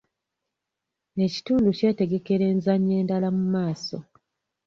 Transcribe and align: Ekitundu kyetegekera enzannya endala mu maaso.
Ekitundu 1.25 1.69
kyetegekera 1.77 2.43
enzannya 2.53 2.93
endala 3.01 3.27
mu 3.37 3.43
maaso. 3.53 3.97